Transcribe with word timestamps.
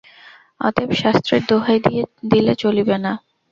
অতএব 0.61 0.89
শাস্ত্রের 1.01 1.41
দোহাই 1.49 1.77
দিলে 2.31 2.53
চলিবে 2.63 2.95
না। 2.97 3.11